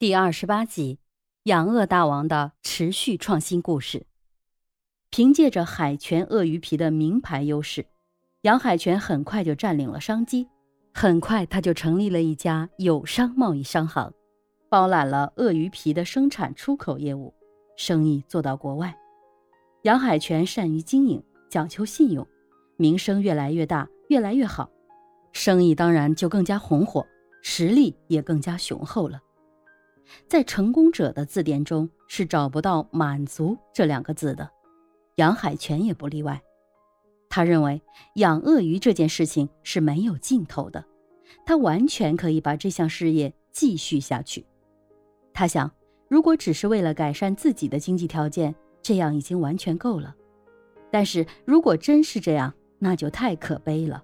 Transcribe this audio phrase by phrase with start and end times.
[0.00, 0.98] 第二十八集，
[1.42, 4.06] 养鳄大王的持续创新故事。
[5.10, 7.84] 凭借着海泉鳄鱼皮的名牌优势，
[8.40, 10.48] 杨海泉很快就占领了商机。
[10.94, 14.10] 很快，他就成立了一家友商贸易商行，
[14.70, 17.34] 包揽了鳄鱼皮的生产出口业务，
[17.76, 18.96] 生意做到国外。
[19.82, 22.26] 杨海泉善于经营，讲求信用，
[22.78, 24.70] 名声越来越大，越来越好，
[25.34, 27.06] 生意当然就更加红火，
[27.42, 29.20] 实力也更加雄厚了。
[30.26, 34.50] 在成功者的字典中是找不到“满足”这两个字的，
[35.16, 36.40] 杨海泉也不例外。
[37.28, 37.80] 他认为
[38.14, 40.84] 养鳄鱼这件事情是没有尽头的，
[41.46, 44.44] 他完全可以把这项事业继续下去。
[45.32, 45.70] 他想，
[46.08, 50.14] 如果只是为了改善自己的经济条件，这样已经完全够了。
[50.90, 54.02] 但是如果真是这样，那就太可悲了。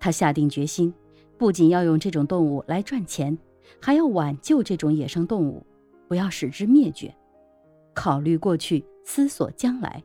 [0.00, 0.92] 他下定决心，
[1.38, 3.38] 不仅要用这种动物来赚钱。
[3.80, 5.64] 还要挽救这种野生动物，
[6.08, 7.14] 不要使之灭绝。
[7.94, 10.02] 考虑过去，思索将来，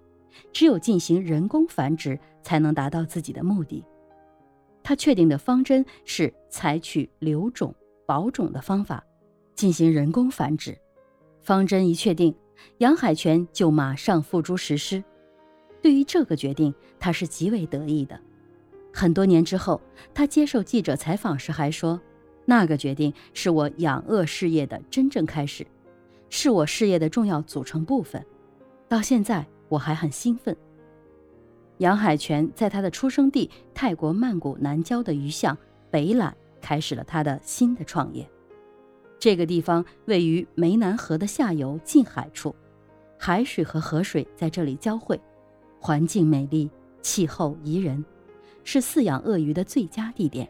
[0.53, 3.83] 只有进行人工繁殖，才能达到自己的目的。
[4.83, 7.73] 他确定的方针是采取留种、
[8.05, 9.03] 保种的方法，
[9.55, 10.77] 进行人工繁殖。
[11.41, 12.35] 方针一确定，
[12.77, 15.03] 杨海泉就马上付诸实施。
[15.81, 18.19] 对于这个决定，他是极为得意的。
[18.93, 19.81] 很多年之后，
[20.13, 21.99] 他接受记者采访时还说。
[22.49, 25.67] 那个决定是我养鳄事业的真正开始，
[26.31, 28.25] 是我事业的重要组成部分。
[28.87, 30.57] 到现在我还很兴奋。
[31.77, 35.55] 杨海泉在他的出生地泰国曼谷南郊的鱼巷
[35.91, 38.27] 北榄开始了他的新的创业。
[39.19, 42.55] 这个地方位于湄南河的下游近海处，
[43.15, 45.21] 海水和河水在这里交汇，
[45.79, 46.67] 环境美丽，
[47.03, 48.03] 气候宜人，
[48.63, 50.49] 是饲养鳄鱼的最佳地点。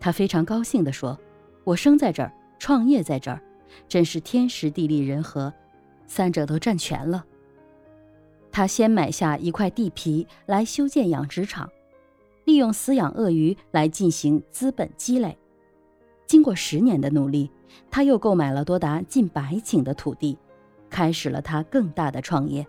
[0.00, 1.18] 他非常高兴地说
[1.64, 3.42] ：“我生在这儿，创业在这儿，
[3.88, 5.52] 真是天时地利人和，
[6.06, 7.24] 三者都占全了。”
[8.50, 11.70] 他先买下一块地皮来修建养殖场，
[12.44, 15.36] 利用饲养鳄鱼来进行资本积累。
[16.26, 17.50] 经过十年的努力，
[17.90, 20.38] 他又购买了多达近百顷的土地，
[20.88, 22.66] 开始了他更大的创业。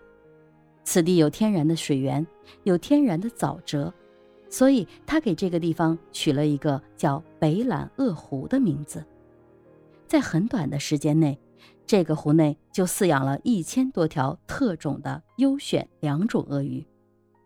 [0.84, 2.26] 此地有天然的水源，
[2.64, 3.92] 有天然的沼泽。
[4.50, 9.02] 所以，他给这个地方取了一个叫“北榄鳄湖”的名字。
[10.08, 11.38] 在很短的时间内，
[11.86, 16.84] 这个湖内就饲养了一千多条特种的优选两种鳄鱼，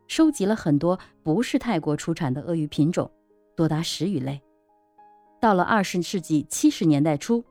[0.08, 3.10] 收集了很多不是泰国出产的鳄鱼品种，
[3.54, 4.40] 多达十余类。
[5.38, 7.44] 到了二十世纪七十年代初，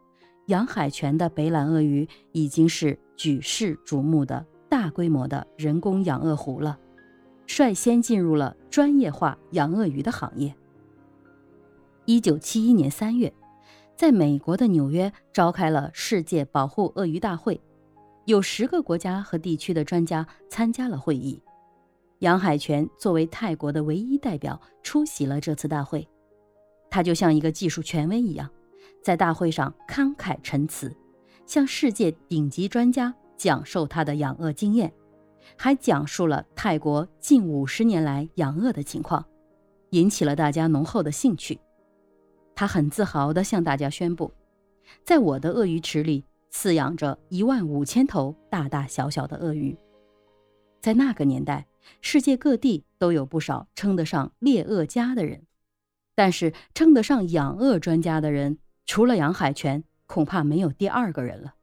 [0.47, 6.79] 杨海泉的北榄鳄鱼已经是举世瞩目的大规模的人工养鳄湖了。
[7.45, 10.55] 率先进入了专业化养鳄鱼的行业。
[12.05, 13.33] 一九七一年三月，
[13.95, 17.61] 在美国的纽约召开了世界保护鳄鱼大会，
[18.25, 21.41] 有十个国家和地区的专家参加了会议。
[22.19, 26.07] 杨海泉作为泰国的唯一代表出席了这次大会，
[26.89, 28.49] 他就像一个技术权威一样，
[29.01, 30.95] 在大会上慷慨陈词，
[31.45, 34.93] 向世界顶级专家讲授他的养鳄经验。
[35.57, 39.25] 还讲述了泰国近五十年来养鳄的情况，
[39.91, 41.59] 引起了大家浓厚的兴趣。
[42.55, 44.31] 他很自豪地向大家宣布，
[45.03, 49.77] 在我的鳄鱼池里饲养着一万五千头大大小小的鳄鱼。
[50.81, 51.65] 在那个年代，
[52.01, 55.43] 世界各地都有不少称得上猎鳄家的人，
[56.13, 61.55] 但是称得上养鳄专家的人，除了杨海泉，恐怕没有第二个人了。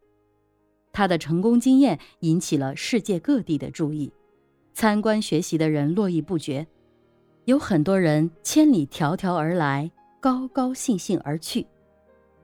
[0.93, 4.13] 他的成功经验引起了世界各地的注意，
[4.75, 6.67] 参观学习的人络绎不绝，
[7.45, 9.91] 有很多人千里迢迢而来，
[10.21, 11.67] 高高兴兴而去。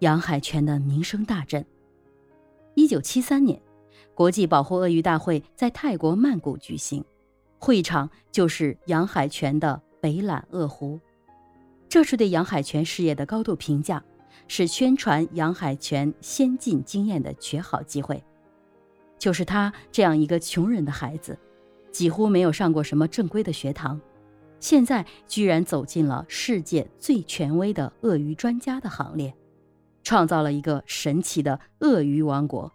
[0.01, 1.65] 杨海泉的名声大振。
[2.75, 3.61] 一九七三年，
[4.15, 7.05] 国际保护鳄鱼大会在泰国曼谷举行，
[7.59, 11.01] 会场就是杨海泉的北榄鳄湖，
[11.89, 14.05] 这是对杨海泉事业的高度评价，
[14.47, 18.23] 是宣传杨海泉先进经验的绝好机会。
[19.26, 21.37] 就是他这样一个穷人的孩子，
[21.90, 24.00] 几乎没有上过什么正规的学堂，
[24.61, 29.34] 现在居然走进了世界最权威的鳄鱼专家的行列，
[30.05, 32.73] 创造了一个神奇的鳄鱼王国，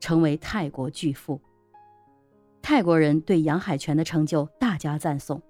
[0.00, 1.40] 成为泰国巨富。
[2.60, 5.40] 泰国人对杨海泉的成就大加赞颂，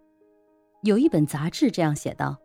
[0.82, 2.36] 有一本杂志这样写道：“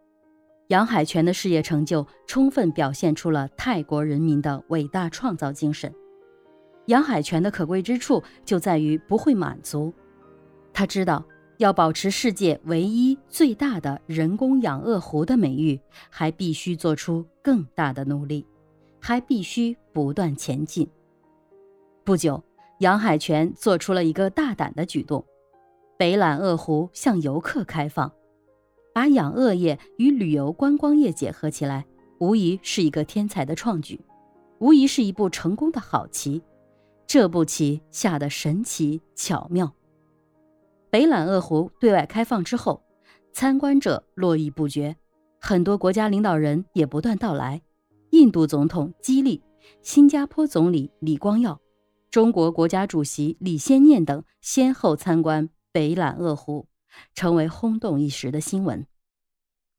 [0.71, 5.93] 杨海泉的事业成就充分表现出了泰国人民的伟大创造精神。”
[6.89, 9.93] 杨海泉的可贵之处就在于不会满足，
[10.73, 11.23] 他知道
[11.57, 18.43] 要保持世界唯一最大的人工养鳄湖的美誉，还必须做出更大的努力，
[18.99, 20.89] 还必须不断前进。
[22.03, 22.43] 不久，
[22.79, 25.23] 杨海泉做出了一个大胆的举动：
[25.95, 28.11] 北揽鄂湖向游客开放，
[28.91, 31.85] 把养鳄业与旅游观光业结合起来，
[32.17, 34.01] 无疑是一个天才的创举，
[34.57, 36.41] 无疑是一步成功的好棋。
[37.09, 39.73] 这步棋下得神奇巧妙。
[40.91, 42.83] 北揽鄂湖对外开放之后，
[43.33, 44.95] 参观者络绎不绝，
[45.41, 47.63] 很多国家领导人也不断到来。
[48.11, 49.41] 印度总统基利、
[49.81, 51.59] 新加坡总理李光耀、
[52.11, 56.67] 中国国家主席李先念等先后参观北揽鄂湖，
[57.15, 58.85] 成为轰动一时的新闻。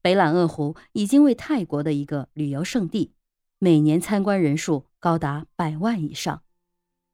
[0.02, 3.12] 北揽鄂湖已经为泰国的一个旅游胜地，
[3.60, 6.42] 每年参观人数高达百万以上。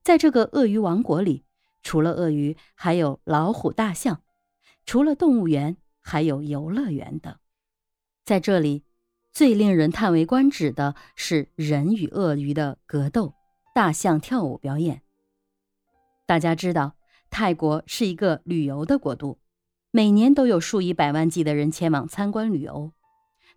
[0.07, 1.43] 在这个鳄鱼王国里，
[1.83, 4.19] 除了鳄鱼，还有老虎、大象；
[4.85, 7.35] 除了动物园，还有游乐园等。
[8.25, 8.85] 在这里，
[9.33, 13.35] 最令人叹为观止的是人与鳄鱼的格斗、
[13.75, 15.03] 大象跳舞表演。
[16.25, 16.95] 大家知道，
[17.29, 19.41] 泰国是一个旅游的国度，
[19.91, 22.93] 每年都有数以百万计的人前往参观旅游。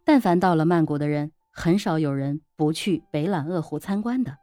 [0.04, 4.40] 但凡到了曼谷的人，很少有人不去北揽鄂湖参观的。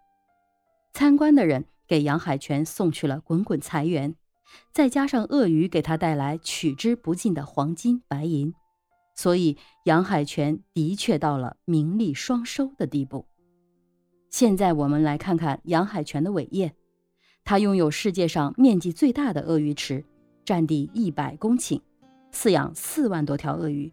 [0.92, 1.64] 参观的人。
[1.86, 4.14] 给杨海泉送去了滚滚财源，
[4.72, 8.54] 再加上鳄鱼给他带来取之不尽的黄金白银，
[9.14, 13.26] 所以杨海泉的确到了名利双收的地步。
[14.30, 16.74] 现在我们来看看杨海泉的伟业，
[17.44, 20.04] 他拥有世界上面积最大的鳄鱼池，
[20.44, 21.80] 占地一百公顷，
[22.32, 23.92] 饲养四万多条鳄鱼。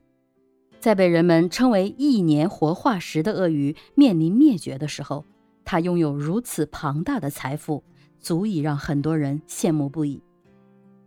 [0.80, 5.26] 在被人们称为一年活化石的鳄鱼面临灭绝的时候。
[5.66, 7.84] 他拥有如此庞大的财富，
[8.20, 10.22] 足以让很多人羡慕不已。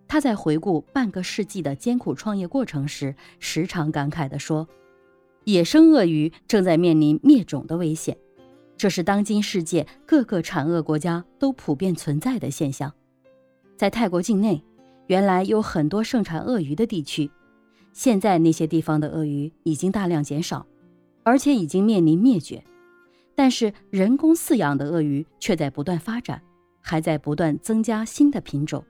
[0.09, 4.69] 他在回顾半个世纪的艰苦创业过程时，时常感慨地说
[5.45, 8.17] ：“野生鳄鱼正在面临灭种的危险，
[8.77, 12.93] 这是当今世界各个产鳄国家都普遍存在的现象。
[13.77, 14.63] 在泰国境内，
[15.09, 17.31] 原来有很多盛产鳄鱼的地区，
[17.93, 20.65] 现在那些地方的鳄鱼已经大量减少，
[21.25, 22.63] 而且已经面临灭绝。”
[23.37, 26.43] 但是人工饲养的鳄鱼却在不断发展，
[26.81, 28.83] 还在不断增加新的品种，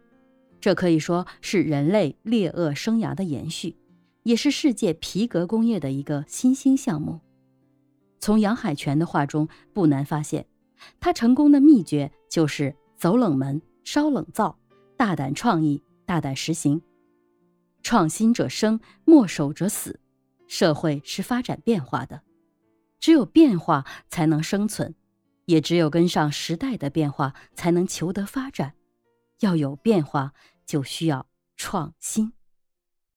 [0.60, 3.76] 这可以说是人类猎鳄生涯的延续，
[4.22, 7.20] 也是世界皮革工业的一个新兴项目。
[8.20, 10.46] 从杨海泉的话中不难发现，
[11.00, 14.56] 他成功的秘诀就是走冷门、烧冷灶、
[14.96, 16.80] 大胆创意、大胆实行。
[17.82, 19.98] 创新者生，墨守者死。
[20.48, 22.22] 社会是发展变化的。
[22.98, 24.94] 只有变化才能生存，
[25.44, 28.74] 也只有跟上时代的变化才能求得发展。
[29.40, 30.32] 要有变化，
[30.64, 31.26] 就需要
[31.56, 32.35] 创新。